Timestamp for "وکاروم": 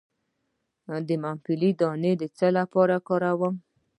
2.99-3.55